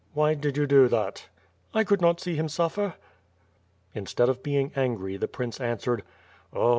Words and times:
"Why 0.15 0.33
did 0.33 0.57
you 0.57 0.65
do 0.65 0.87
that?" 0.87 1.27
"I 1.75 1.83
could 1.83 2.01
liot 2.01 2.19
see 2.19 2.33
him 2.33 2.49
suffer." 2.49 2.95
Instead 3.93 4.29
of 4.29 4.41
being 4.41 4.71
angry, 4.75 5.15
the 5.15 5.27
prince 5.27 5.61
answered: 5.61 6.01
"Oh! 6.51 6.69